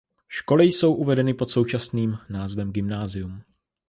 Školy 0.27 0.63
jsou 0.65 0.93
uvedeny 0.93 1.33
pod 1.33 1.49
současným 1.51 2.17
názvem 2.29 2.71
"gymnázium". 2.71 3.41